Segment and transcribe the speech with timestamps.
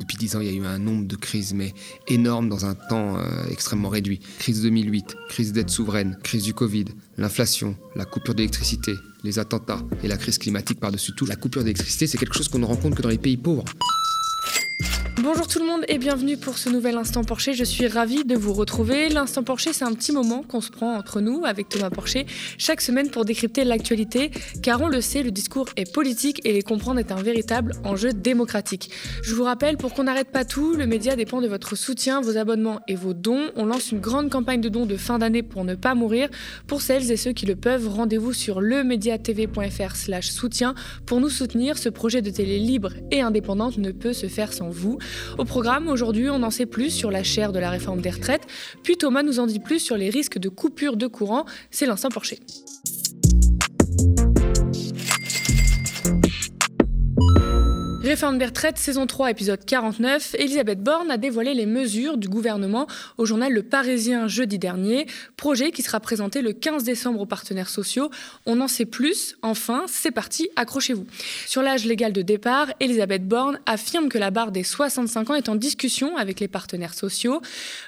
[0.00, 1.74] Depuis dix ans, il y a eu un nombre de crises, mais
[2.08, 4.18] énorme dans un temps euh, extrêmement réduit.
[4.38, 6.86] Crise 2008, crise d'aide souveraine, crise du Covid,
[7.18, 11.26] l'inflation, la coupure d'électricité, les attentats et la crise climatique par-dessus tout.
[11.26, 13.64] La coupure d'électricité, c'est quelque chose qu'on ne rencontre que dans les pays pauvres.
[15.22, 17.52] Bonjour tout le monde et bienvenue pour ce nouvel Instant Porcher.
[17.52, 19.10] Je suis ravie de vous retrouver.
[19.10, 22.24] L'Instant Porcher, c'est un petit moment qu'on se prend entre nous avec Thomas Porcher
[22.56, 24.30] chaque semaine pour décrypter l'actualité,
[24.62, 28.14] car on le sait, le discours est politique et les comprendre est un véritable enjeu
[28.14, 28.92] démocratique.
[29.22, 32.38] Je vous rappelle, pour qu'on n'arrête pas tout, le média dépend de votre soutien, vos
[32.38, 33.50] abonnements et vos dons.
[33.56, 36.30] On lance une grande campagne de dons de fin d'année pour ne pas mourir.
[36.66, 41.76] Pour celles et ceux qui le peuvent, rendez-vous sur lemediatv.fr slash soutien pour nous soutenir.
[41.76, 44.98] Ce projet de télé libre et indépendante ne peut se faire sans vous.
[45.38, 48.46] Au programme, aujourd'hui, on en sait plus sur la chair de la réforme des retraites,
[48.82, 51.44] puis Thomas nous en dit plus sur les risques de coupure de courant.
[51.70, 52.38] C'est l'instant Porcher.
[58.10, 60.34] Réforme des retraites, saison 3, épisode 49.
[60.36, 62.88] Elisabeth Borne a dévoilé les mesures du gouvernement
[63.18, 65.06] au journal Le Parisien jeudi dernier.
[65.36, 68.10] Projet qui sera présenté le 15 décembre aux partenaires sociaux.
[68.46, 69.36] On en sait plus.
[69.42, 71.06] Enfin, c'est parti, accrochez-vous.
[71.46, 75.48] Sur l'âge légal de départ, Elisabeth Borne affirme que la barre des 65 ans est
[75.48, 77.40] en discussion avec les partenaires sociaux.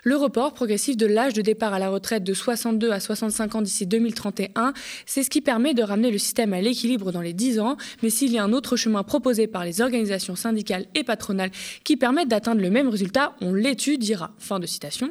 [0.05, 3.63] Le report progressif de l'âge de départ à la retraite de 62 à 65 ans
[3.63, 4.73] d'ici 2031,
[5.05, 7.77] c'est ce qui permet de ramener le système à l'équilibre dans les 10 ans.
[8.05, 11.51] Mais s'il y a un autre chemin proposé par les organisations syndicales et patronales
[11.85, 14.33] qui permettent d'atteindre le même résultat, on l'étudiera.
[14.39, 15.11] Fin de citation.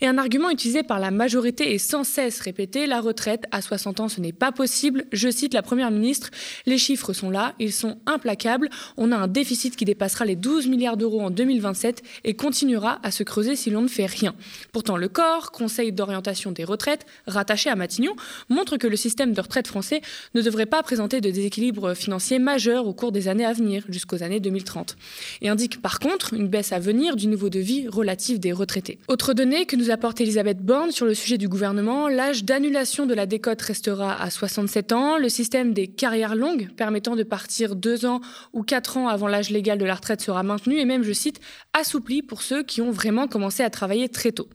[0.00, 4.00] Et un argument utilisé par la majorité est sans cesse répété, la retraite à 60
[4.00, 5.06] ans, ce n'est pas possible.
[5.12, 6.30] Je cite la Première ministre,
[6.66, 8.68] les chiffres sont là, ils sont implacables.
[8.96, 13.10] On a un déficit qui dépassera les 12 milliards d'euros en 2027 et continuera à
[13.10, 14.34] se creuser si l'on ne fait rien.
[14.72, 18.14] Pourtant, le corps, Conseil d'orientation des retraites, rattaché à Matignon,
[18.48, 20.00] montre que le système de retraite français
[20.34, 24.22] ne devrait pas présenter de déséquilibre financier majeur au cours des années à venir, jusqu'aux
[24.22, 24.96] années 2030,
[25.42, 28.98] et indique par contre une baisse à venir du niveau de vie relatif des retraités.
[29.08, 33.14] Autre donnée que nous apporte Elisabeth Borne sur le sujet du gouvernement, l'âge d'annulation de
[33.14, 38.06] la décote restera à 67 ans, le système des carrières longues permettant de partir deux
[38.06, 38.20] ans
[38.52, 41.40] ou quatre ans avant l'âge légal de la retraite sera maintenu et même, je cite,
[41.72, 44.48] assoupli pour ceux qui ont vraiment commencé à travailler très tôt.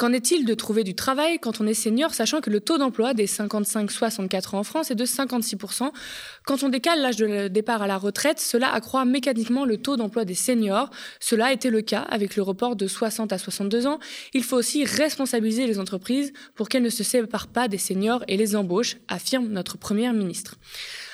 [0.00, 3.12] Qu'en est-il de trouver du travail quand on est senior, sachant que le taux d'emploi
[3.12, 5.90] des 55-64 ans en France est de 56%
[6.46, 10.24] Quand on décale l'âge de départ à la retraite, cela accroît mécaniquement le taux d'emploi
[10.24, 10.88] des seniors.
[11.20, 13.98] Cela a été le cas avec le report de 60 à 62 ans.
[14.32, 18.38] Il faut aussi responsabiliser les entreprises pour qu'elles ne se séparent pas des seniors et
[18.38, 20.56] les embauchent, affirme notre Première ministre.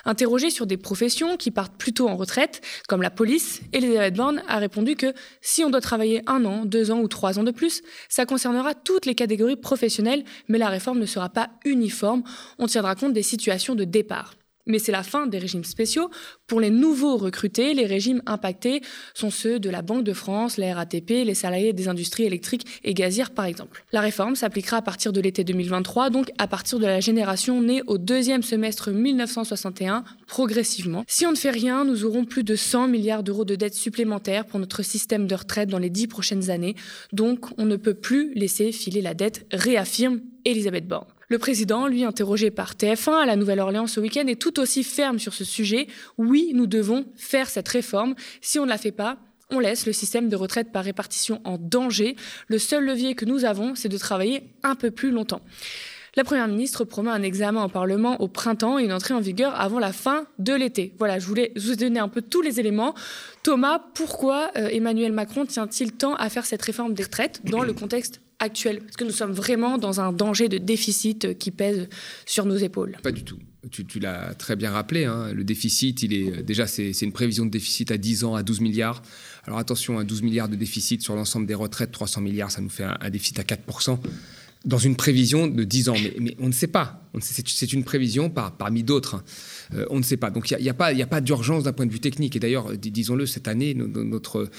[0.07, 4.59] Interrogée sur des professions qui partent plutôt en retraite, comme la police, Elisabeth Borne a
[4.59, 7.83] répondu que si on doit travailler un an, deux ans ou trois ans de plus,
[8.09, 12.23] ça concernera toutes les catégories professionnelles, mais la réforme ne sera pas uniforme.
[12.59, 14.35] On tiendra compte des situations de départ.
[14.67, 16.11] Mais c'est la fin des régimes spéciaux.
[16.47, 18.83] Pour les nouveaux recrutés, les régimes impactés
[19.15, 22.95] sont ceux de la Banque de France, la RATP, les salariés des industries électriques et
[22.95, 23.85] gazières par exemple.
[23.93, 27.83] La réforme s'appliquera à partir de l'été 2023, donc à partir de la génération née
[27.87, 31.05] au deuxième semestre 1961, progressivement.
[31.07, 34.47] Si on ne fait rien, nous aurons plus de 100 milliards d'euros de dettes supplémentaires
[34.47, 36.75] pour notre système de retraite dans les dix prochaines années.
[37.13, 41.07] Donc on ne peut plus laisser filer la dette, réaffirme Elisabeth Borne.
[41.29, 45.19] Le président, lui, interrogé par TF1 à la Nouvelle-Orléans ce week-end, est tout aussi ferme
[45.19, 45.89] sur ce sujet.
[46.19, 48.15] Oui, nous devons faire cette réforme.
[48.41, 49.19] Si on ne la fait pas,
[49.51, 52.15] on laisse le système de retraite par répartition en danger.
[52.47, 55.41] Le seul levier que nous avons, c'est de travailler un peu plus longtemps.
[56.15, 59.61] La Première ministre promet un examen au Parlement au printemps et une entrée en vigueur
[59.61, 60.95] avant la fin de l'été.
[60.99, 62.95] Voilà, je voulais vous donner un peu tous les éléments.
[63.43, 67.75] Thomas, pourquoi euh, Emmanuel Macron tient-il tant à faire cette réforme des retraites dans le
[67.75, 71.89] contexte actuel Est-ce que nous sommes vraiment dans un danger de déficit qui pèse
[72.25, 73.39] sur nos épaules Pas du tout.
[73.71, 75.33] Tu, l'as très bien rappelé, hein.
[75.33, 78.61] le déficit, il est déjà c'est une prévision de déficit à 10 ans à 12
[78.61, 79.03] milliards.
[79.45, 82.69] Alors attention, à 12 milliards de déficit sur l'ensemble des retraites, 300 milliards, ça nous
[82.69, 83.99] fait un, un déficit à 4%
[84.67, 85.95] dans une prévision de 10 ans.
[86.21, 87.03] Mais, on ne sait pas.
[87.21, 89.15] C'est une prévision parmi d'autres.
[89.15, 89.25] Hein.
[89.75, 90.31] Euh, on ne sait pas.
[90.31, 92.37] Donc il n'y a, pas, d'urgence d'un point de vue technique.
[92.37, 94.51] Et d'ailleurs, disons-le, cette année, notre,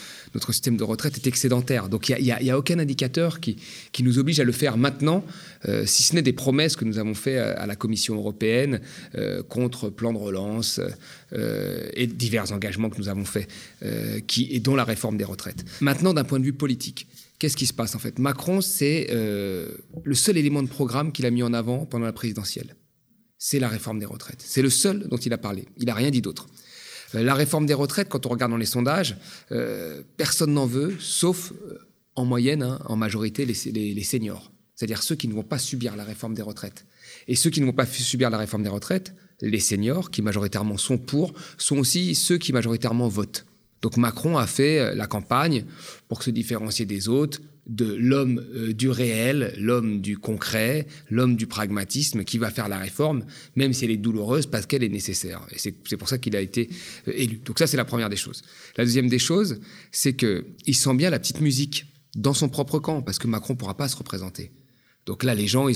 [0.50, 1.89] système de retraite est excédentaire.
[1.89, 3.57] Donc il n'y a, aucun indicateur qui,
[4.00, 5.25] nous oblige à le faire maintenant,
[5.68, 8.80] euh, si ce n'est des promesses que nous avons faites à, la Commission européenne
[9.15, 10.80] euh, contre plan de relance
[11.94, 13.50] et divers engagements que nous avons faits,
[13.81, 15.65] et dont la réforme des retraites.
[15.81, 17.06] Maintenant, d'un point de vue politique.
[17.39, 18.18] Qu'est-ce qui se passe en fait?
[18.18, 19.69] Macron, c'est euh,
[20.04, 22.75] le seul élément de programme qu'il a mis en avant pendant la présidentielle.
[23.38, 24.44] C'est la réforme des retraites.
[24.44, 25.66] C'est le seul dont il a parlé.
[25.78, 26.48] Il n'a rien dit d'autre.
[27.13, 29.18] Euh, la réforme des retraites, quand on regarde dans les sondages,
[29.51, 31.54] euh, personne n'en veut, sauf
[32.16, 33.54] en moyenne, hein, en majorité, les,
[33.94, 34.51] les seniors.
[34.75, 36.86] C'est-à-dire ceux qui ne vont pas subir la réforme des retraites.
[37.28, 40.78] Et ceux qui ne vont pas subir la réforme des retraites, les seniors, qui majoritairement
[40.78, 43.47] sont pour, sont aussi ceux qui majoritairement votent.
[43.81, 45.65] Donc Macron a fait euh, la campagne
[46.07, 51.47] pour se différencier des autres de l'homme euh, du réel, l'homme du concret, l'homme du
[51.47, 53.25] pragmatisme qui va faire la réforme,
[53.56, 55.45] même si elle est douloureuse, parce qu'elle est nécessaire.
[55.51, 56.69] Et c'est pour ça qu'il a été
[57.07, 57.41] euh, élu.
[57.44, 58.41] Donc ça, c'est la première des choses.
[58.77, 59.59] La deuxième des choses,
[59.91, 61.85] c'est qu'il sent bien la petite musique
[62.15, 64.51] dans son propre camp, parce que Macron ne pourra pas se représenter.
[65.06, 65.68] Donc là, les gens,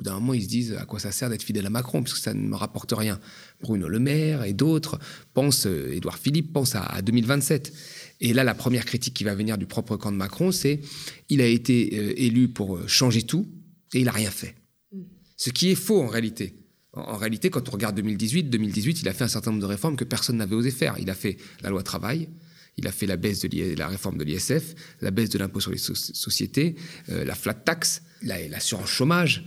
[0.00, 2.32] d'un moment, ils se disent à quoi ça sert d'être fidèle à Macron, puisque ça
[2.32, 3.20] ne me rapporte rien.
[3.60, 4.98] Bruno Le Maire et d'autres
[5.34, 7.72] pensent, euh, Édouard Philippe pense à, 2027.
[8.20, 10.80] Et là, la première critique qui va venir du propre camp de Macron, c'est
[11.28, 13.48] il a été euh, élu pour euh, changer tout
[13.94, 14.54] et il n'a rien fait.
[14.92, 15.02] Mm.
[15.36, 16.54] Ce qui est faux en réalité.
[16.92, 19.96] En, réalité, quand on regarde 2018, 2018, il a fait un certain nombre de réformes
[19.96, 20.96] que personne n'avait osé faire.
[20.98, 22.28] Il a fait la loi travail,
[22.76, 25.70] il a fait la baisse de la réforme de l'ISF, la baisse de l'impôt sur
[25.70, 26.76] les sociétés,
[27.08, 29.44] la flat tax, l'assurance chômage.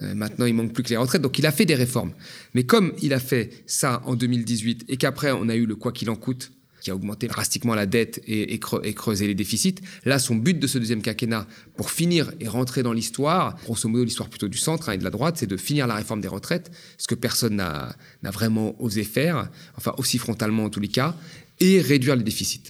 [0.00, 1.22] Euh, maintenant, il manque plus que les retraites.
[1.22, 2.12] Donc, il a fait des réformes.
[2.54, 5.92] Mais comme il a fait ça en 2018 et qu'après, on a eu le quoi
[5.92, 10.36] qu'il en coûte, qui a augmenté drastiquement la dette et, creusé les déficits, là, son
[10.36, 11.46] but de ce deuxième quinquennat,
[11.76, 15.04] pour finir et rentrer dans l'histoire, grosso modo l'histoire plutôt du centre hein, et de
[15.04, 17.96] la droite, c'est de finir la réforme des retraites, ce que personne n'a
[18.30, 19.48] vraiment osé faire,
[19.78, 21.16] enfin aussi frontalement en tous les cas,
[21.58, 22.64] et réduire les déficits.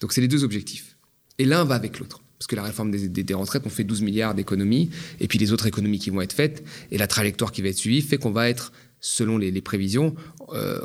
[0.00, 0.96] Donc, c'est les deux objectifs.
[1.36, 4.34] Et l'un va avec l'autre parce que la réforme des, retraites, on fait 12 milliards
[4.34, 4.90] d'économies,
[5.20, 7.78] et puis les autres économies qui vont être faites, et la trajectoire qui va être
[7.78, 10.14] suivie fait qu'on va être, selon les, prévisions,
[10.52, 10.80] euh,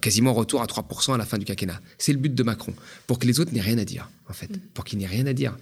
[0.00, 1.80] quasiment retour à 3% à la fin du quinquennat.
[1.98, 2.74] C'est le but de Macron,
[3.06, 4.60] pour que les autres n'aient rien à dire, en fait, mm.
[4.74, 5.56] pour qu'il n'ait rien à dire.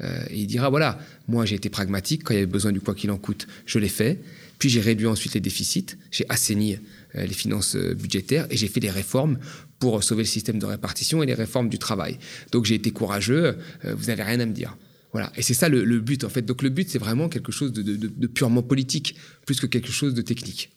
[0.00, 0.98] Euh, et il dira, voilà,
[1.28, 3.78] moi j'ai été pragmatique, quand il y avait besoin du quoi qu'il en coûte, je
[3.78, 4.20] l'ai fait,
[4.58, 6.78] puis j'ai réduit ensuite les déficits, j'ai assaini
[7.14, 9.38] euh, les finances budgétaires, et j'ai fait des réformes
[9.78, 12.18] pour sauver le système de répartition et les réformes du travail.
[12.52, 14.76] Donc j'ai été courageux, vous n'avez rien à me dire.
[15.14, 15.32] Voilà.
[15.36, 16.42] Et c'est ça le, but, en fait.
[16.42, 19.14] Donc le but, c'est vraiment quelque chose de, purement politique,
[19.46, 20.70] plus que quelque chose de technique.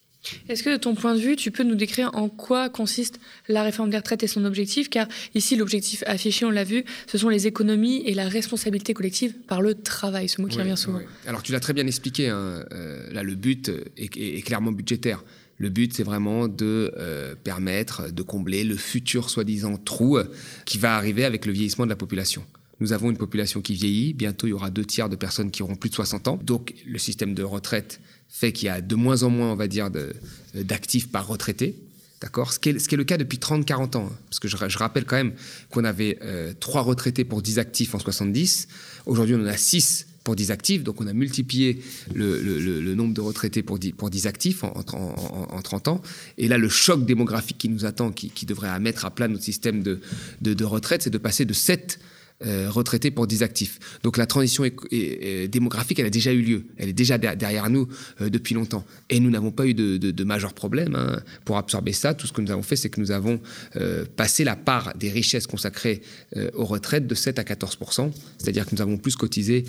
[0.47, 3.63] Est-ce que de ton point de vue, tu peux nous décrire en quoi consiste la
[3.63, 4.89] réforme des retraites et son objectif?
[4.89, 9.33] Car ici, l'objectif affiché, on l'a vu, ce sont les économies et la responsabilité collective
[9.47, 11.01] par le travail, ce mot qui revient souvent.
[11.25, 12.63] Alors tu l'as très bien expliqué, hein.
[12.73, 15.23] euh, là le but est, clairement budgétaire.
[15.57, 20.19] Le but, c'est vraiment de euh, permettre de combler le futur soi-disant trou
[20.65, 22.45] qui va arriver avec le vieillissement de la population.
[22.79, 24.13] Nous avons une population qui vieillit.
[24.13, 26.39] Bientôt, il y aura deux tiers de personnes qui auront plus de 60 ans.
[26.43, 27.99] Donc, le système de retraite
[28.29, 29.89] fait qu'il y a de moins en moins, on va dire,
[30.53, 31.75] d'actifs par retraité.
[32.21, 32.51] D'accord?
[32.51, 34.09] Ce, qui est, le cas depuis 30-40 ans.
[34.11, 34.17] Hein.
[34.29, 35.33] Parce que je, rappelle quand même
[35.69, 38.67] qu'on avait euh, trois retraités pour 10 actifs en 70.
[39.05, 40.83] Aujourd'hui, on en a 6 pour 10 actifs.
[40.83, 41.79] Donc, on a multiplié
[42.13, 46.01] le, nombre de retraités pour 10, pour 10 actifs en, 30 ans.
[46.37, 49.81] Et là, le choc démographique qui nous attend, qui, devrait mettre à plat notre système
[49.81, 50.01] de,
[50.41, 52.01] de, de retraite, c'est de passer de 7
[52.45, 53.79] euh, retraités pour des actifs.
[54.03, 54.63] Donc la transition
[55.49, 56.65] démographique, elle a déjà eu lieu.
[56.77, 57.87] Elle est déjà derrière nous
[58.21, 58.85] euh, depuis longtemps.
[59.09, 61.19] Et nous n'avons pas eu de, de, majeurs problèmes hein.
[61.45, 62.13] pour absorber ça.
[62.13, 63.41] Tout ce que nous avons fait, c'est que nous avons
[63.75, 66.03] euh, passé la part des richesses consacrées
[66.53, 67.79] aux retraites de 7 à 14
[68.37, 69.65] C'est-à-dire que nous avons plus cotisé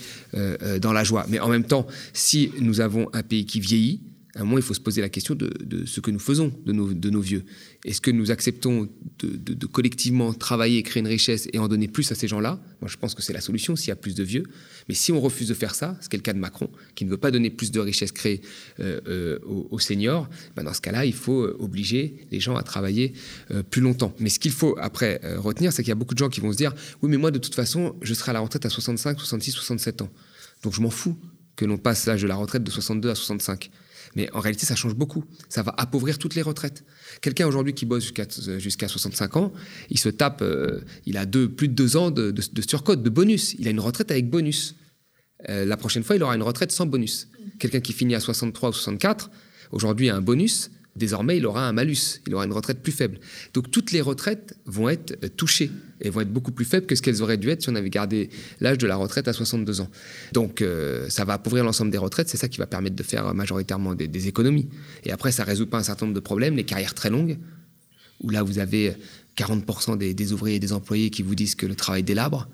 [0.82, 1.24] dans la joie.
[1.30, 4.00] Mais en même temps, si nous avons un pays qui vieillit,
[4.38, 6.72] à un moment, il faut se poser la question de, ce que nous faisons de
[6.72, 7.44] nos, vieux.
[7.84, 8.88] Est-ce que nous acceptons
[9.18, 12.60] de, collectivement travailler, créer une richesse et en donner plus à ces gens-là?
[12.80, 14.44] Moi, je pense que c'est la solution s'il y a plus de vieux.
[14.88, 17.04] Mais si on refuse de faire ça, ce qui est le cas de Macron, qui
[17.04, 18.40] ne veut pas donner plus de richesse créée
[18.78, 22.62] euh, euh, aux, seniors, ben dans ce cas-là, il faut euh, obliger les gens à
[22.62, 23.14] travailler
[23.70, 24.14] plus longtemps.
[24.20, 26.52] Mais ce qu'il faut après retenir, c'est qu'il y a beaucoup de gens qui vont
[26.52, 29.18] se dire Oui, mais moi, de toute façon, je serai à la retraite à 65,
[29.18, 30.10] 66, 67 ans.
[30.62, 31.16] Donc je m'en fous
[31.56, 33.70] que l'on passe l'âge de la retraite de 62 à 65.
[34.14, 35.24] Mais en réalité, ça change beaucoup.
[35.48, 36.84] Ça va appauvrir toutes les retraites.
[37.20, 38.12] Quelqu'un aujourd'hui qui bosse
[38.58, 39.52] jusqu'à 65 ans,
[39.90, 43.02] il se tape, euh, il a deux, plus de deux ans de, de, de, surcote,
[43.02, 43.54] de bonus.
[43.58, 44.76] Il a une retraite avec bonus.
[45.48, 47.28] Euh, la prochaine fois, il aura une retraite sans bonus.
[47.58, 49.30] Quelqu'un qui finit à 63 ou 64,
[49.72, 53.18] aujourd'hui a un bonus, désormais, il aura un malus, il aura une retraite plus faible.
[53.54, 56.94] Donc toutes les retraites vont être euh, touchées et vont être beaucoup plus faibles que
[56.94, 59.80] ce qu'elles auraient dû être si on avait gardé l'âge de la retraite à 62
[59.80, 59.88] ans.
[60.32, 63.32] Donc euh, ça va appauvrir l'ensemble des retraites, c'est ça qui va permettre de faire
[63.34, 64.68] majoritairement des, économies.
[65.04, 67.38] Et après, ça ne résout pas un certain nombre de problèmes, les carrières très longues,
[68.20, 68.94] où là vous avez
[69.36, 72.48] 40% des, des ouvriers et des employés qui vous disent que le travail délabre,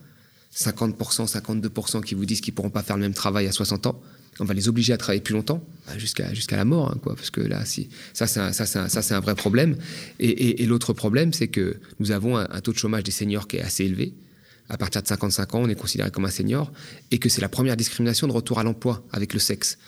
[0.54, 3.86] 50%, 52% qui vous disent qu'ils ne pourront pas faire le même travail à 60
[3.86, 4.00] ans
[4.40, 7.14] on va les obliger à travailler plus longtemps, bah, jusqu'à jusqu'à la mort, hein, quoi,
[7.14, 9.76] parce que là, si, ça, c'est un, ça, un, vrai problème.
[10.18, 13.62] Et, l'autre problème, c'est que nous avons un, taux de chômage des seniors qui est
[13.62, 14.14] assez élevé.
[14.68, 16.72] À partir de 55 ans, on est considéré comme un senior,
[17.10, 19.78] et que c'est la première discrimination de retour à l'emploi avec le sexe.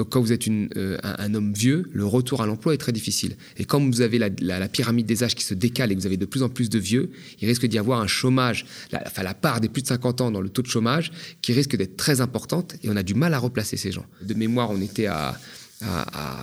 [0.00, 3.36] Donc quand vous êtes euh, un, homme vieux, le retour à l'emploi est très difficile.
[3.58, 4.30] Et quand vous avez la,
[4.66, 6.78] pyramide des âges qui se décale et que vous avez de plus en plus de
[6.78, 10.22] vieux, il risque d'y avoir un chômage, la, enfin la part des plus de 50
[10.22, 13.12] ans dans le taux de chômage qui risque d'être très importante et on a du
[13.12, 14.06] mal à replacer ces gens.
[14.22, 15.38] De mémoire, on était à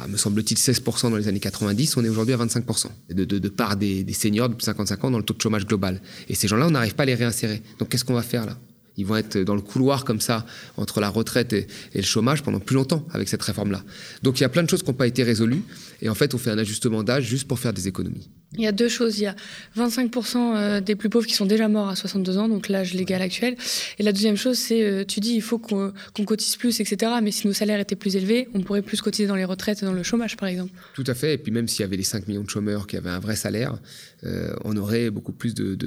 [0.07, 3.75] me semble-t-il, 16% dans les années 90, on est aujourd'hui à 25% de, de, part
[3.75, 5.99] des, des seniors depuis 55 ans dans le taux de chômage global.
[6.29, 7.63] Et ces gens-là, on n'arrive pas à les réinsérer.
[7.79, 8.55] Donc qu'est-ce qu'on va faire là?
[8.97, 12.59] Ils vont être dans le couloir comme ça, entre la retraite et, le chômage pendant
[12.59, 13.83] plus longtemps avec cette réforme-là.
[14.23, 15.63] Donc il y a plein de choses qui n'ont pas été résolues.
[16.01, 18.29] Et en fait, on fait un ajustement d'âge juste pour faire des économies.
[18.55, 19.19] Il y a deux choses.
[19.19, 19.35] Il y a
[19.77, 23.21] 25% euh, des plus pauvres qui sont déjà morts à 62 ans, donc l'âge légal
[23.21, 23.57] actuel.
[23.99, 25.91] Et la deuxième chose, c'est, euh, tu dis, il faut qu'on
[26.25, 27.11] cotise plus, etc.
[27.21, 29.85] Mais si nos salaires étaient plus élevés, on pourrait plus cotiser dans les retraites et
[29.85, 30.71] dans le chômage, par exemple.
[30.93, 31.33] Tout à fait.
[31.33, 33.35] Et puis même s'il y avait les 5 millions de chômeurs qui avaient un vrai
[33.35, 33.77] salaire,
[34.23, 35.77] euh, on aurait beaucoup plus de,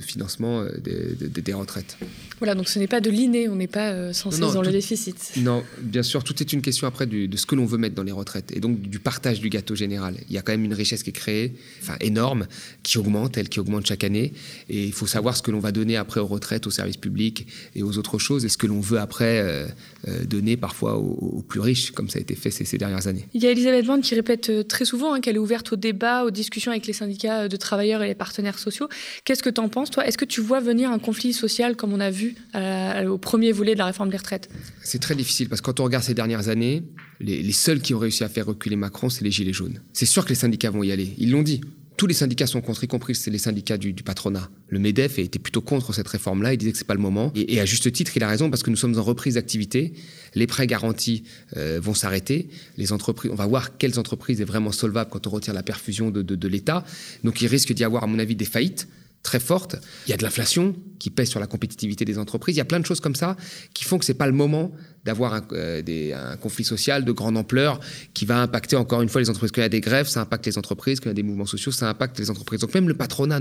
[0.00, 1.98] financement des, retraites.
[2.38, 5.32] Voilà, donc ce n'est pas de l'inné, on n'est pas censé dans le déficit.
[5.36, 8.02] Non, bien sûr, tout est une question après de ce que l'on veut mettre dans
[8.02, 10.14] les retraites et donc du partage du gâteau général.
[10.28, 12.46] Il y a quand même une richesse qui est créée, enfin énorme,
[12.82, 14.32] qui augmente, elle qui augmente chaque année.
[14.68, 17.46] Et il faut savoir ce que l'on va donner après aux retraites, aux services publics
[17.74, 19.66] et aux autres choses, et ce que l'on veut après euh,
[20.08, 23.26] euh, donner parfois aux, plus riches, comme ça a été fait ces, dernières années.
[23.34, 25.76] Il y a Elisabeth Borne qui répète euh, très souvent hein, qu'elle est ouverte au
[25.76, 28.88] débat, aux discussions avec les syndicats de travailleurs et les partenaires sociaux.
[29.24, 30.06] Qu'est-ce que tu en penses, toi?
[30.06, 33.74] Est-ce que tu vois venir un conflit social comme on a vu au premier volet
[33.74, 34.48] de la réforme des retraites?
[34.82, 36.82] C'est très difficile parce que quand on regarde ces dernières années,
[37.20, 39.80] les, seuls qui ont réussi à faire reculer Macron, c'est les Gilets jaunes.
[39.92, 41.14] C'est sûr que les syndicats vont y aller.
[41.18, 41.60] Ils l'ont dit
[41.96, 44.48] tous les syndicats sont contre, y compris les syndicats du, patronat.
[44.68, 47.32] Le MEDEF était plutôt contre cette réforme-là, il disait que c'est pas le moment.
[47.34, 49.92] Et, à juste titre, il a raison, parce que nous sommes en reprise d'activité,
[50.36, 51.24] les prêts garantis
[51.56, 55.30] euh, vont s'arrêter, les entreprises, on va voir quelles entreprises est vraiment solvable quand on
[55.30, 56.84] retire la perfusion de, de l'État.
[57.24, 58.86] Donc il risque d'y avoir, à mon avis, des faillites
[59.22, 59.76] très fortes.
[60.06, 62.56] Il y a de l'inflation qui pèse sur la compétitivité des entreprises.
[62.56, 63.36] Il y a plein de choses comme ça
[63.74, 64.72] qui font que c'est pas le moment
[65.04, 67.80] d'avoir un, euh, conflit social de grande ampleur
[68.14, 69.52] qui va impacter encore une fois les entreprises.
[69.52, 71.00] Quand il y a des grèves, ça impacte les entreprises.
[71.00, 72.60] Quand il y a des mouvements sociaux, ça impacte les entreprises.
[72.60, 73.40] Donc même le patronat,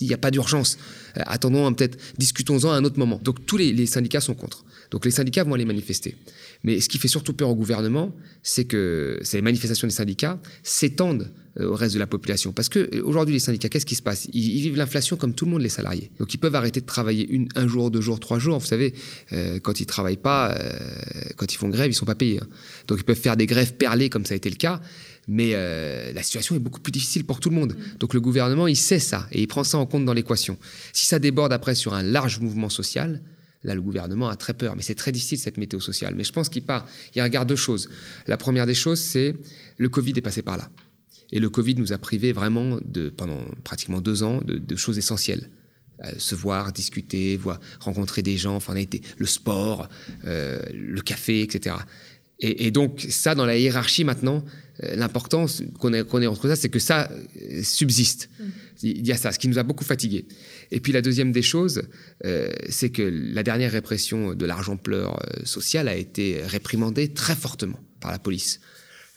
[0.00, 0.78] il n'y a pas d'urgence.
[1.16, 3.20] Euh, attendons peut-être, discutons-en à un autre moment.
[3.22, 4.64] Donc tous les syndicats sont contre.
[4.90, 6.16] Donc les syndicats vont aller manifester.
[6.64, 11.30] Mais ce qui fait surtout peur au gouvernement, c'est que ces manifestations des syndicats s'étendent
[11.58, 12.52] euh, au reste de la population.
[12.52, 14.28] Parce que aujourd'hui, les syndicats, qu'est-ce qui se passe?
[14.32, 16.10] Ils, vivent l'inflation comme tout le monde, les salariés.
[16.18, 18.58] Donc ils peuvent arrêter de travailler une, un jour, deux jours, trois jours.
[18.58, 18.94] Vous savez,
[19.32, 20.70] euh, quand ils travaillent pas, euh,
[21.36, 22.40] quand ils font grève, ils sont pas payés.
[22.42, 22.48] Hein.
[22.88, 24.80] Donc ils peuvent faire des grèves perlées comme ça a été le cas.
[25.28, 25.52] Mais
[26.12, 27.76] la situation est beaucoup plus difficile pour tout le monde.
[28.00, 30.58] Donc le gouvernement, il sait ça et il prend ça en compte dans l'équation.
[30.92, 33.20] Si ça déborde après sur un large mouvement social,
[33.62, 36.14] Là, le gouvernement a très peur, mais c'est très difficile cette météo sociale.
[36.16, 37.90] Mais je pense qu'il part, il regarde deux choses.
[38.26, 39.36] La première des choses, c'est
[39.76, 40.70] le Covid est passé par là.
[41.32, 45.50] Et le Covid nous a privé vraiment, de, pendant pratiquement deux ans, de, choses essentielles.
[46.04, 49.88] Euh, se voir, discuter, voir, rencontrer des gens, enfin, on a été, le sport,
[50.24, 51.76] euh, le café, etc.
[52.42, 54.42] Et, donc, ça, dans la hiérarchie maintenant,
[54.82, 57.10] euh, l'importance qu'on ait, entre ça, c'est que ça
[57.62, 58.30] subsiste.
[58.38, 58.44] Mmh.
[58.82, 60.26] Il y a ça, ce qui nous a beaucoup fatigués.
[60.72, 61.82] Et puis la deuxième des choses,
[62.68, 68.12] c'est que la dernière répression de l'argent pleur social a été réprimandée très fortement par
[68.12, 68.60] la police.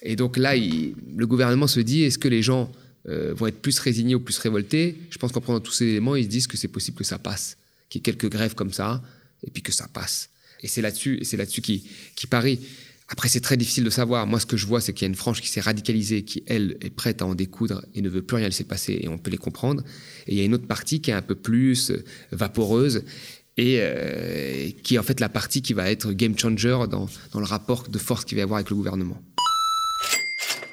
[0.03, 2.71] Et donc là, le gouvernement se dit, est-ce que les gens
[3.07, 4.97] euh, vont être plus résignés ou plus révoltés?
[5.09, 7.17] Je pense qu'en prenant tous ces éléments, ils se disent que c'est possible que ça
[7.17, 7.57] passe,
[7.89, 9.01] qu'il y ait quelques grèves comme ça,
[9.43, 10.29] et puis que ça passe.
[10.61, 12.59] Et c'est là-dessus, c'est qui, qui parie.
[13.13, 14.25] Après, c'est très difficile de savoir.
[14.25, 16.43] Moi, ce que je vois, c'est qu'il y a une frange qui s'est radicalisée, qui,
[16.47, 19.19] elle, est prête à en découdre et ne veut plus rien laisser passer, et on
[19.19, 19.83] peut les comprendre.
[20.25, 23.03] Et il y a une autre partie qui est un peu plus euh, vaporeuse
[23.55, 27.39] et euh, qui est en fait la partie qui va être game changer dans, dans
[27.39, 29.21] le rapport de force qu'il va y avoir avec le gouvernement.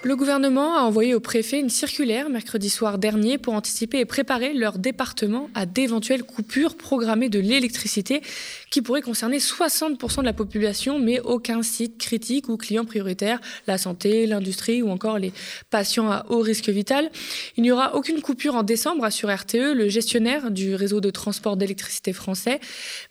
[0.02, 4.54] Le gouvernement a envoyé au préfet une circulaire mercredi soir dernier pour anticiper et préparer
[4.54, 8.22] leur département à d'éventuelles coupures programmées de l'électricité
[8.70, 13.76] qui pourraient concerner 60% de la population, mais aucun site critique ou client prioritaire, la
[13.76, 15.34] santé, l'industrie ou encore les
[15.68, 17.10] patients à haut risque vital.
[17.58, 21.58] Il n'y aura aucune coupure en décembre, assure RTE, le gestionnaire du réseau de transport
[21.58, 22.58] d'électricité français.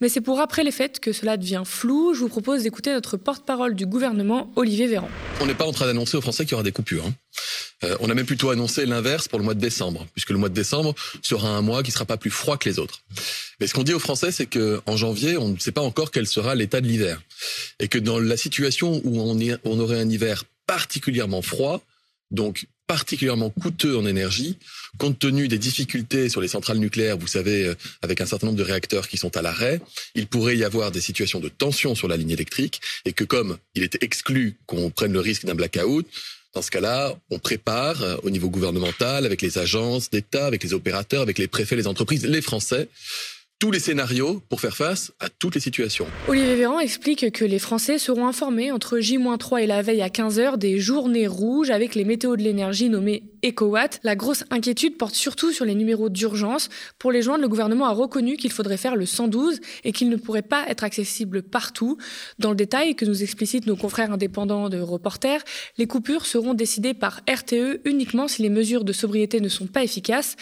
[0.02, 2.16] Mais c'est pour après les fêtes que cela devient flou.
[2.16, 5.10] Je vous propose d'écouter notre porte-parole du gouvernement, Olivier Véran.
[5.40, 7.14] On n'est pas en train d'annoncer aux Français qu'il y aura des Hein.
[7.84, 10.50] Euh, on a même plutôt annoncé l'inverse pour le mois de décembre, puisque le mois
[10.50, 13.02] de décembre sera un mois qui sera pas plus froid que les autres.
[13.60, 16.12] Mais ce qu'on dit aux Français, c'est que en janvier, on ne sait pas encore
[16.12, 17.22] quel sera l'état de l'hiver,
[17.80, 21.82] et que dans la situation où on, on aurait un hiver particulièrement froid,
[22.32, 24.58] donc particulièrement coûteux en énergie,
[24.98, 28.58] compte tenu des difficultés sur les centrales nucléaires, vous savez, euh, avec un certain nombre
[28.58, 29.80] de réacteurs qui sont à l'arrêt,
[30.16, 33.60] il pourrait y avoir des situations de tension sur la ligne électrique, et que comme
[33.76, 36.08] il était exclu qu'on prenne le risque d'un blackout,
[36.54, 40.74] dans ce cas-là, on prépare euh, au niveau gouvernemental, avec les agences d'État, avec les
[40.74, 42.90] opérateurs, avec les préfets, les entreprises, les Français,
[43.60, 46.08] tous les scénarios pour faire face à toutes les situations.
[46.30, 50.58] Olivier Véran explique que les Français seront informés entre J-3 et la veille à 15h
[50.58, 54.00] des journées rouges avec les météos de l'énergie nommées EcoWatt.
[54.04, 56.70] La grosse inquiétude porte surtout sur les numéros d'urgence.
[56.98, 60.16] Pour les joindre, le gouvernement a reconnu qu'il faudrait faire le 112 et qu'il ne
[60.16, 61.98] pourrait pas être accessible partout.
[62.40, 65.44] Dans le détail que nous explicitent nos confrères indépendants de reporters,
[65.78, 69.84] les coupures seront décidées par RTE uniquement si les mesures de sobriété ne sont pas
[69.84, 70.36] efficaces.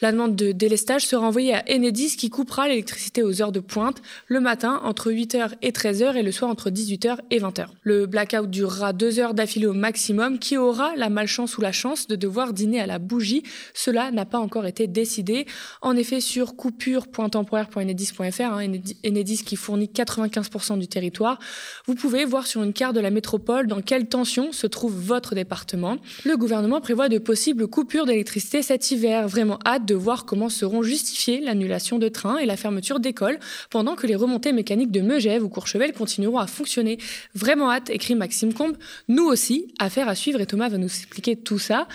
[0.00, 4.02] La demande de délestage sera envoyée à Enedis qui coupera l'électricité aux heures de pointe,
[4.26, 7.66] le matin entre 8h et 13h et le soir entre 18h et 20h.
[7.82, 10.38] Le blackout durera deux heures d'affilée au maximum.
[10.38, 13.42] Qui aura la malchance ou la chance de devoir dîner à la bougie
[13.74, 15.46] Cela n'a pas encore été décidé.
[15.82, 18.66] En effet, sur coupure.temporaire.enedis.fr, hein,
[19.06, 21.38] Enedis qui fournit 95% du territoire,
[21.86, 25.34] vous pouvez voir sur une carte de la métropole dans quelle tension se trouve votre
[25.34, 25.96] département.
[26.24, 29.28] Le gouvernement prévoit de possibles coupures d'électricité cet hiver.
[29.28, 33.38] Vraiment hâte de voir comment seront justifiées l'annulation de trains et la fermeture d'écoles
[33.70, 36.98] pendant que les remontées mécaniques de Megève ou Courchevel continueront à fonctionner.
[37.34, 38.76] Vraiment hâte, écrit Maxime Combe.
[39.08, 41.86] Nous aussi, affaire à suivre et Thomas va nous expliquer tout ça.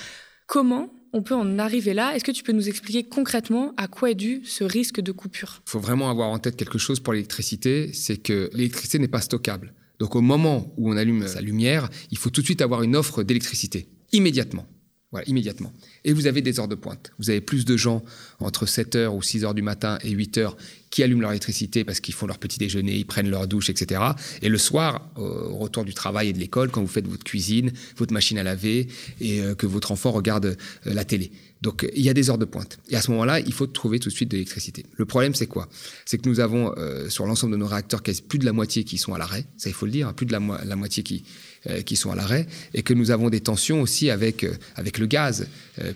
[0.48, 2.16] Comment on peut en arriver là?
[2.16, 5.62] Est-ce que tu peux nous expliquer concrètement à quoi est dû ce risque de coupure?
[5.66, 9.22] Il faut vraiment avoir en tête quelque chose pour l'électricité, c'est que l'électricité n'est pas
[9.22, 9.74] stockable.
[9.98, 12.96] Donc au moment où on allume sa lumière, il faut tout de suite avoir une
[12.96, 14.68] offre d'électricité, immédiatement.
[15.16, 15.72] Voilà, immédiatement.
[16.04, 17.14] Et vous avez des heures de pointe.
[17.20, 18.04] Vous avez plus de gens
[18.40, 20.56] entre 7h ou 6h du matin et 8h
[20.90, 24.02] qui allument leur électricité parce qu'ils font leur petit déjeuner, ils prennent leur douche, etc.
[24.42, 27.72] Et le soir, au retour du travail et de l'école, quand vous faites votre cuisine,
[27.96, 28.88] votre machine à laver
[29.22, 31.32] et euh, que votre enfant regarde euh, la télé.
[31.62, 32.78] Donc il y a des heures de pointe.
[32.90, 34.86] Et à ce moment-là, il faut trouver tout de suite de l'électricité.
[34.98, 35.68] Le problème, c'est quoi?
[36.06, 38.84] C'est que nous avons euh, sur l'ensemble de nos réacteurs quasi plus de la moitié
[38.84, 39.46] qui sont à l'arrêt.
[39.58, 41.24] Ça, il faut le dire, hein, plus de la, moitié qui,
[41.68, 44.98] euh, qui sont à l'arrêt, et que nous avons des tensions aussi avec, euh, avec
[45.00, 45.48] le gaz,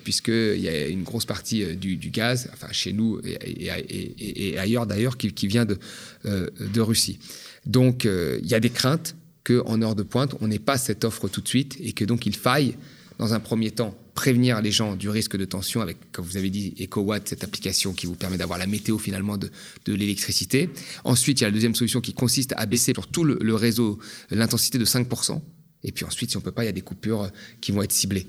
[0.03, 5.31] puisqu'il y a une grosse partie du, gaz, enfin chez nous et, ailleurs d'ailleurs, qui,
[5.31, 5.77] qui, vient de,
[6.25, 7.19] de Russie.
[7.65, 11.27] Donc il y a des craintes qu'en heure de pointe, on n'ait pas cette offre
[11.27, 12.75] tout de suite, et que donc il faille,
[13.19, 16.49] dans un premier temps, prévenir les gens du risque de tension avec, comme vous avez
[16.49, 19.51] dit, EcoWatt, cette application qui vous permet d'avoir la météo finalement de,
[19.85, 20.69] de l'électricité.
[21.03, 23.55] Ensuite, il y a la deuxième solution qui consiste à baisser pour tout le, le
[23.55, 23.99] réseau
[24.31, 25.41] l'intensité de 5%.
[25.83, 27.29] Et puis ensuite, si on peut pas, il y a des coupures
[27.61, 28.27] qui vont être ciblées.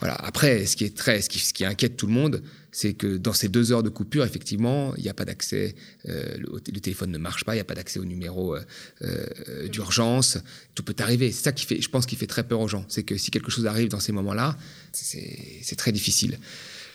[0.00, 0.14] Voilà.
[0.14, 2.42] Après, ce qui est très, ce qui, ce qui inquiète tout le monde,
[2.72, 5.74] c'est que dans ces deux heures de coupure, effectivement, il n'y a pas d'accès,
[6.08, 8.62] euh, le, téléphone ne marche pas, il n'y a pas d'accès au numéro euh,
[9.02, 10.38] euh, d'urgence,
[10.74, 11.30] tout peut arriver.
[11.32, 12.86] C'est ça qui fait, je pense, qui fait très peur aux gens.
[12.88, 14.56] C'est que si quelque chose arrive dans ces moments-là,
[14.92, 16.38] c'est très difficile.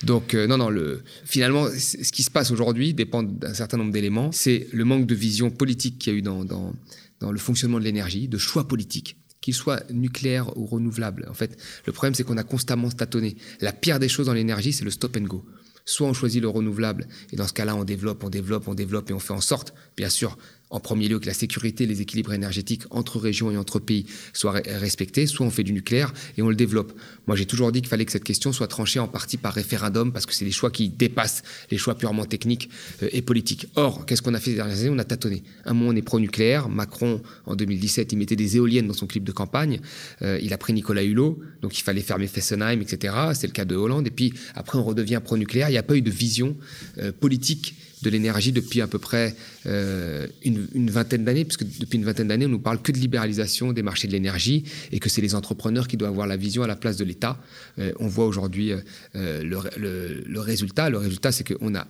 [0.03, 4.31] Donc non, non, le, finalement, ce qui se passe aujourd'hui dépend d'un certain nombre d'éléments.
[4.31, 7.83] C'est le manque de vision politique qu'il y a eu dans, dans, le fonctionnement de
[7.83, 11.25] l'énergie, de choix politiques qu'il soit nucléaire ou renouvelable.
[11.29, 13.37] En fait, le problème, c'est qu'on a constamment tâtonné.
[13.61, 15.45] La pire des choses dans l'énergie, c'est le stop and go.
[15.89, 19.09] Soit on choisit le renouvelable, et dans ce cas-là, on développe, on développe, on développe,
[19.09, 20.37] et on fait en sorte, bien sûr,
[20.69, 24.61] en premier lieu que la sécurité, les équilibres énergétiques entre régions et entre pays soient
[24.65, 26.93] respectés, soit on fait du nucléaire et on le développe.
[27.27, 30.11] Moi, j'ai toujours dit qu'il fallait que cette question soit tranchée en partie par référendum
[30.11, 32.69] parce que c'est des choix qui dépassent les choix purement techniques
[33.03, 33.67] euh, et politiques.
[33.75, 34.89] Or, qu'est-ce qu'on a fait ces dernières années?
[34.89, 35.43] On a tâtonné.
[35.65, 36.69] Un moment, on est pro-nucléaire.
[36.69, 39.79] Macron, en 2017, il mettait des éoliennes dans son clip de campagne.
[40.21, 43.13] Euh, il a pris Nicolas Hulot, donc il fallait fermer Fessenheim, etc.
[43.33, 44.07] C'est le cas de Hollande.
[44.07, 45.69] Et puis, après, on redevient pro-nucléaire.
[45.69, 46.55] Il n'y a pas eu de vision
[46.97, 52.05] euh, politique de l'énergie depuis à peu près euh, une, vingtaine d'années, puisque depuis une
[52.05, 55.21] vingtaine d'années, on nous parle que de libéralisation des marchés de l'énergie et que c'est
[55.21, 57.39] les entrepreneurs qui doivent avoir la vision à la place de l'État.
[57.79, 60.89] Euh, on voit aujourd'hui euh, le, résultat.
[60.89, 61.87] Le résultat, c'est qu'on n'a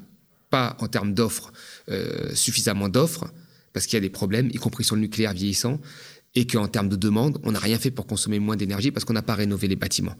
[0.50, 1.52] pas, en termes d'offres,
[2.34, 3.30] suffisamment d'offres,
[3.74, 5.82] parce qu'il y a des problèmes, y compris sur le nucléaire vieillissant,
[6.36, 9.13] et qu'en termes de demande, on n'a rien fait pour consommer moins d'énergie parce qu'on
[9.13, 10.15] n'a pas rénové les bâtiments.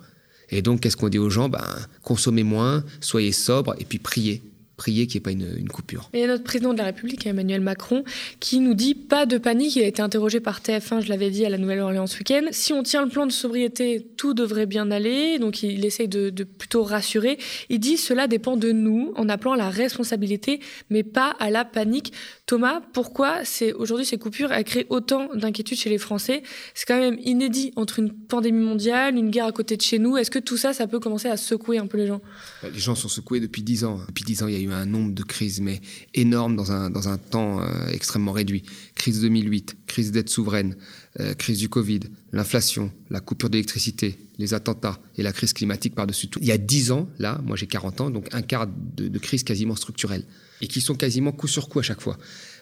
[0.50, 1.48] Et donc, qu'est-ce qu'on dit aux gens?
[1.48, 1.64] Ben,
[2.02, 4.42] Consommez moins, soyez sobres, et puis priez
[4.78, 6.10] prier qu'il n'y ait pas une, coupure.
[6.14, 8.04] il y a notre président de la République, Emmanuel Macron,
[8.40, 9.76] qui nous dit pas de panique.
[9.76, 12.46] Il a été interrogé par TF1, je l'avais dit, à la Nouvelle-Orléans ce week-end.
[12.52, 15.40] Si on tient le plan de sobriété, tout devrait bien aller.
[15.40, 17.40] Donc il essaye de, de plutôt rassurer.
[17.70, 20.60] Il dit cela dépend de nous, en appelant à la responsabilité,
[20.92, 22.14] mais pas à la panique.
[22.46, 26.44] Thomas, pourquoi c'est aujourd'hui ces coupures a créé autant d'inquiétudes chez les Français?
[26.76, 30.18] C'est quand même inédit entre une pandémie mondiale, une guerre à côté de chez nous.
[30.18, 32.22] Est-ce que tout ça, ça peut commencer à secouer un peu les gens?
[32.64, 34.00] Les gens sont secoués depuis dix ans.
[34.08, 35.82] Depuis dix ans, il y a eu un nombre de crises, mais
[36.14, 38.64] énorme dans un, dans un temps euh, extrêmement réduit.
[38.96, 40.76] Crise 2008, crise dette souveraine,
[41.20, 42.02] euh, crise du Covid,
[42.32, 46.40] l'inflation, la coupure d'électricité, les attentats et la crise climatique par-dessus tout.
[46.42, 49.20] Il y a dix ans, là, moi j'ai 40 ans, donc un quart de, de
[49.20, 50.24] crise quasiment structurelle
[50.62, 52.18] et qui sont quasiment coup sur coup à chaque fois.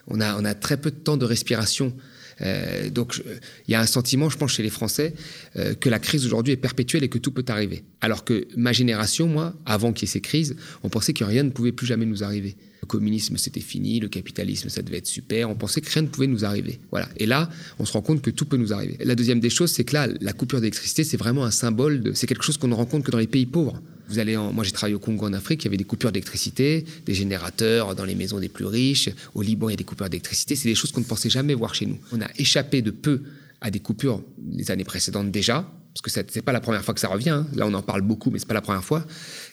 [0.08, 1.94] On a, on a très peu de temps de respiration.
[2.41, 3.21] Euh, donc
[3.67, 5.13] il y a un sentiment, je pense, chez les Français,
[5.56, 7.84] euh, que la crise aujourd'hui est perpétuelle et que tout peut arriver.
[8.02, 11.43] Alors que ma génération, moi, avant qu'il y ait ces crises, on pensait que rien
[11.43, 12.56] ne pouvait plus jamais nous arriver.
[12.82, 15.50] Le communisme, c'était fini, le capitalisme, ça devait être super.
[15.50, 16.80] On pensait que rien ne pouvait nous arriver.
[16.92, 17.10] Voilà.
[17.18, 18.98] Et là, on se rend compte que tout peut nous arriver.
[19.04, 22.12] La deuxième des choses, c'est que là, la coupure d'électricité, c'est vraiment un symbole.
[22.14, 23.82] C'est quelque chose qu'on ne rencontre que dans les pays pauvres.
[24.08, 26.12] Vous allez en, moi, j'ai travaillé au Congo en Afrique, il y avait des coupures
[26.12, 29.10] d'électricité, des générateurs dans les maisons des plus riches.
[29.34, 30.56] Au Liban, il y a des coupures d'électricité.
[30.56, 31.98] C'est des choses qu'on ne pensait jamais voir chez nous.
[32.12, 33.22] On a échappé de peu
[33.62, 37.00] à des coupures les années précédentes déjà, parce que c'est pas la première fois que
[37.00, 37.30] ça revient.
[37.30, 37.48] Hein.
[37.56, 39.06] Là, on en parle beaucoup, mais c'est pas la première fois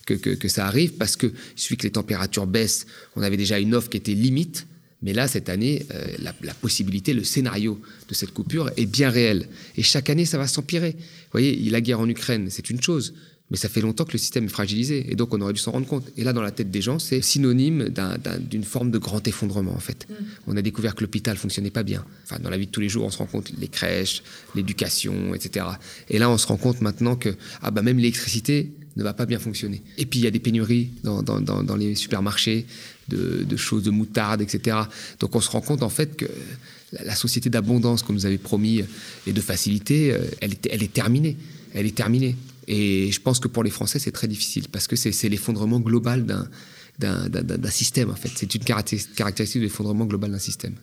[0.07, 2.87] que, que, ça arrive, parce que il suffit que les températures baissent.
[3.17, 4.67] On avait déjà une offre qui était limite,
[5.03, 9.11] mais là, cette année, euh, la, la, possibilité, le scénario de cette coupure est bien
[9.11, 9.49] réel.
[9.77, 10.93] Et chaque année, ça va s'empirer.
[10.93, 13.15] Vous voyez, la guerre en Ukraine, c'est une chose.
[13.53, 15.73] Mais ça fait longtemps que le système est fragilisé, et donc on aurait dû s'en
[15.73, 16.11] rendre compte.
[16.17, 17.91] Et là, dans la tête des gens, c'est synonyme
[18.49, 20.07] d'une forme de grand effondrement, en fait.
[20.09, 20.15] Mm.
[20.47, 22.03] On a découvert que l'hôpital fonctionnait pas bien.
[22.25, 24.23] Enfin, dans la vie de tous les jours, on se rend compte les crèches,
[24.55, 25.67] l'éducation, etc.
[26.09, 29.27] Et là, on se rend compte maintenant que ah bah même l'électricité ne va pas
[29.27, 29.83] bien fonctionner.
[29.99, 32.67] Et puis il y a des pénuries dans, les supermarchés
[33.09, 34.77] de, choses de moutarde, etc.
[35.21, 36.27] Donc on se rend compte en fait que
[36.93, 38.83] la, société d'abondance qu'on nous avait promis
[39.27, 41.37] et de facilité, euh, elle, elle est terminée.
[41.75, 42.37] Elle est terminée.
[42.69, 46.25] Et je pense que pour les Français, c'est très difficile parce que c'est l'effondrement global
[46.99, 48.31] d'un système, en fait.
[48.35, 50.75] C'est une caractéristique de l'effondrement global d'un système.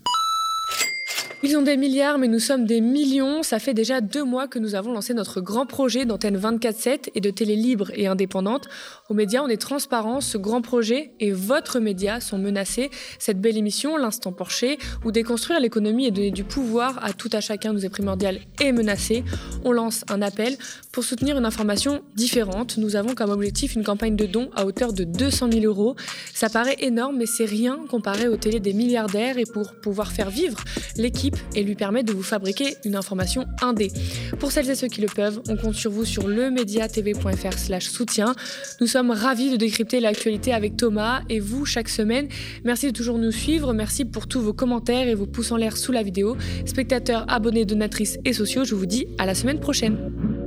[1.41, 3.43] Ils ont des milliards, mais nous sommes des millions.
[3.43, 7.21] Ça fait déjà deux mois que nous avons lancé notre grand projet d'antenne 24-7 et
[7.21, 8.67] de télé libre et indépendante.
[9.07, 10.19] Aux médias, on est transparent.
[10.19, 12.89] Ce grand projet et votre média sont menacés.
[13.19, 17.39] Cette belle émission, L'Instant Porcher, où déconstruire l'économie et donner du pouvoir à tout à
[17.39, 19.23] chacun nous est primordial et menacé.
[19.63, 20.57] On lance un appel
[20.91, 22.75] pour soutenir une information différente.
[22.75, 25.95] Nous avons comme objectif une campagne de dons à hauteur de 200 000 euros.
[26.33, 30.29] Ça paraît énorme, mais c'est rien comparé aux télés des milliardaires et pour pouvoir faire
[30.29, 30.61] vivre
[30.97, 33.91] l'équipe et lui permettre de vous fabriquer une information indé.
[34.39, 38.35] Pour celles et ceux qui le peuvent, on compte sur vous sur lemediatv.fr slash soutien.
[38.81, 42.27] Nous sommes ravis de décrypter l'actualité avec Thomas et vous chaque semaine.
[42.63, 45.77] Merci de toujours nous suivre, merci pour tous vos commentaires et vos pouces en l'air
[45.77, 46.37] sous la vidéo.
[46.65, 50.38] Spectateurs, abonnés, donatrices et sociaux, je vous dis à la semaine prochaine.